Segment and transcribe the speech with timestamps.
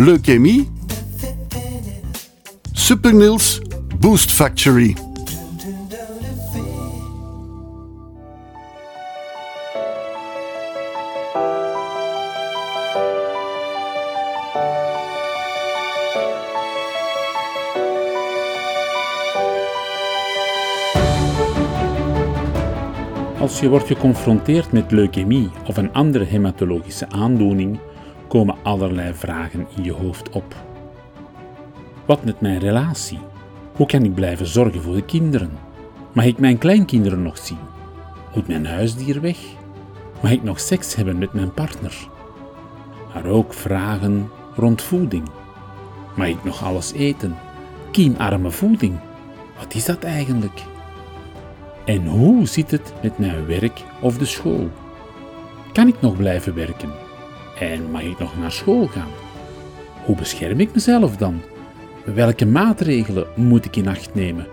[0.00, 0.68] Leukemie?
[2.72, 3.60] Supernils
[3.98, 4.96] Boost Factory.
[23.38, 27.78] Als je wordt geconfronteerd met leukemie of een andere hematologische aandoening,
[28.30, 30.54] komen allerlei vragen in je hoofd op.
[32.06, 33.18] Wat met mijn relatie?
[33.76, 35.50] Hoe kan ik blijven zorgen voor de kinderen?
[36.12, 37.58] Mag ik mijn kleinkinderen nog zien?
[38.34, 39.38] Moet mijn huisdier weg?
[40.20, 42.08] Mag ik nog seks hebben met mijn partner?
[43.14, 45.28] Maar ook vragen rond voeding.
[46.16, 47.36] Mag ik nog alles eten?
[47.90, 48.98] Kiemarme voeding.
[49.58, 50.62] Wat is dat eigenlijk?
[51.84, 54.70] En hoe zit het met mijn werk of de school?
[55.72, 57.09] Kan ik nog blijven werken?
[57.60, 59.10] En mag ik nog naar school gaan?
[60.04, 61.40] Hoe bescherm ik mezelf dan?
[62.04, 64.46] Welke maatregelen moet ik in acht nemen?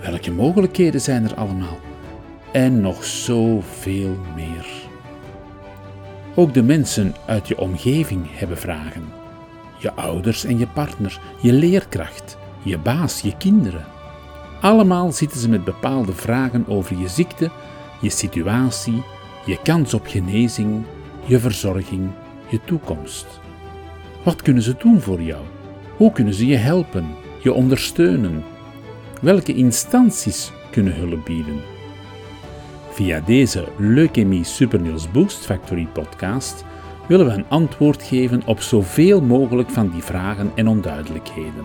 [0.00, 1.78] Welke mogelijkheden zijn er allemaal?
[2.52, 4.66] En nog zoveel meer.
[6.34, 9.04] Ook de mensen uit je omgeving hebben vragen.
[9.78, 13.84] Je ouders en je partner, je leerkracht, je baas, je kinderen.
[14.60, 17.50] Allemaal zitten ze met bepaalde vragen over je ziekte,
[18.00, 19.02] je situatie,
[19.46, 20.84] je kans op genezing,
[21.28, 22.10] je verzorging,
[22.48, 23.26] je toekomst.
[24.22, 25.42] Wat kunnen ze doen voor jou?
[25.96, 27.06] Hoe kunnen ze je helpen,
[27.42, 28.44] je ondersteunen?
[29.20, 31.60] Welke instanties kunnen hulp bieden?
[32.90, 36.64] Via deze Leukemie Supernieuws Boost Factory podcast
[37.08, 41.64] willen we een antwoord geven op zoveel mogelijk van die vragen en onduidelijkheden.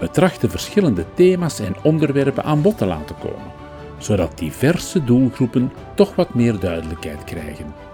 [0.00, 3.52] We trachten verschillende thema's en onderwerpen aan bod te laten komen,
[3.98, 7.91] zodat diverse doelgroepen toch wat meer duidelijkheid krijgen.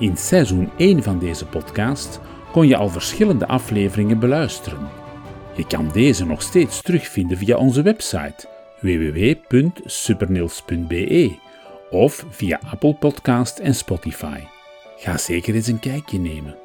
[0.00, 2.20] In seizoen 1 van deze podcast
[2.52, 4.88] kon je al verschillende afleveringen beluisteren.
[5.56, 8.48] Je kan deze nog steeds terugvinden via onze website
[8.80, 11.38] www.supernils.be
[11.90, 14.38] of via Apple Podcast en Spotify.
[14.96, 16.56] Ga zeker eens een kijkje nemen.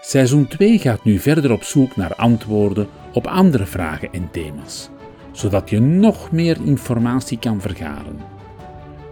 [0.00, 4.90] Seizoen 2 gaat nu verder op zoek naar antwoorden op andere vragen en thema's,
[5.32, 8.18] zodat je nog meer informatie kan vergaren.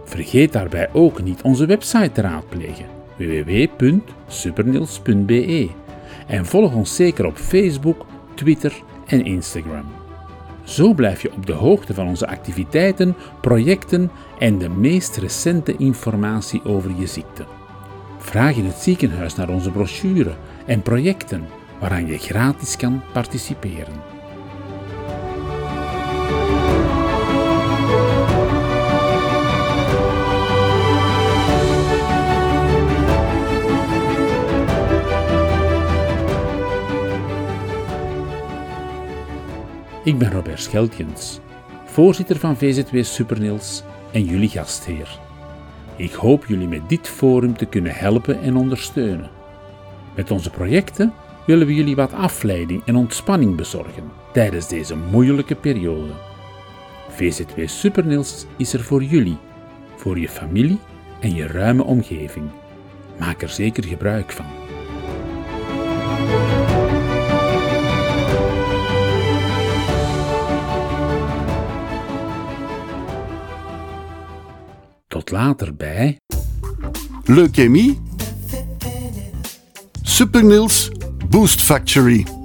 [0.05, 5.69] Vergeet daarbij ook niet onze website te raadplegen www.supernils.be
[6.27, 9.85] en volg ons zeker op Facebook, Twitter en Instagram.
[10.63, 16.65] Zo blijf je op de hoogte van onze activiteiten, projecten en de meest recente informatie
[16.65, 17.45] over je ziekte.
[18.17, 20.33] Vraag in het ziekenhuis naar onze brochure
[20.65, 21.47] en projecten
[21.79, 24.12] waaraan je gratis kan participeren.
[40.03, 41.39] Ik ben Robert Scheltjens,
[41.85, 45.19] voorzitter van VZW Supernils en jullie gastheer.
[45.95, 49.29] Ik hoop jullie met dit forum te kunnen helpen en ondersteunen.
[50.15, 51.13] Met onze projecten
[51.45, 56.11] willen we jullie wat afleiding en ontspanning bezorgen tijdens deze moeilijke periode.
[57.09, 59.37] VZW Supernils is er voor jullie,
[59.95, 60.79] voor je familie
[61.19, 62.49] en je ruime omgeving.
[63.19, 64.62] Maak er zeker gebruik van.
[75.13, 76.19] Tot later bij
[77.23, 78.01] Leukemie?
[80.01, 80.91] Supernils
[81.29, 82.42] Boost Factory.